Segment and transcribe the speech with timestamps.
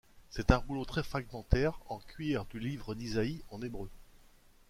[0.31, 3.87] C'est un rouleau très fragmentaire en cuir du Livre d'Isaïe en hébreu.